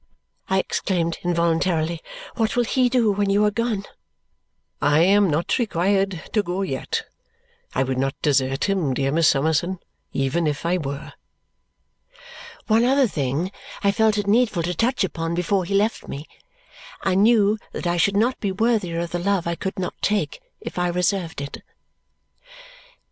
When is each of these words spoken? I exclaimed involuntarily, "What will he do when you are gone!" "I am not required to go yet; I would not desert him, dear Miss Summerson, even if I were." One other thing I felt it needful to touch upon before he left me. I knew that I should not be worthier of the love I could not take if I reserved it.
I 0.49 0.57
exclaimed 0.57 1.19
involuntarily, 1.21 2.01
"What 2.33 2.55
will 2.55 2.63
he 2.63 2.89
do 2.89 3.11
when 3.11 3.29
you 3.29 3.45
are 3.45 3.51
gone!" 3.51 3.85
"I 4.81 5.01
am 5.01 5.29
not 5.29 5.59
required 5.59 6.23
to 6.33 6.41
go 6.41 6.63
yet; 6.63 7.03
I 7.75 7.83
would 7.83 7.99
not 7.99 8.19
desert 8.23 8.63
him, 8.63 8.95
dear 8.95 9.11
Miss 9.11 9.27
Summerson, 9.29 9.77
even 10.11 10.47
if 10.47 10.65
I 10.65 10.79
were." 10.79 11.13
One 12.65 12.83
other 12.83 13.05
thing 13.05 13.51
I 13.83 13.91
felt 13.91 14.17
it 14.17 14.25
needful 14.25 14.63
to 14.63 14.73
touch 14.73 15.03
upon 15.03 15.35
before 15.35 15.65
he 15.65 15.75
left 15.75 16.07
me. 16.07 16.25
I 17.03 17.13
knew 17.13 17.59
that 17.71 17.85
I 17.85 17.97
should 17.97 18.17
not 18.17 18.39
be 18.39 18.51
worthier 18.51 19.01
of 19.01 19.11
the 19.11 19.19
love 19.19 19.45
I 19.45 19.53
could 19.53 19.77
not 19.77 19.93
take 20.01 20.41
if 20.59 20.79
I 20.79 20.87
reserved 20.87 21.41
it. 21.41 21.61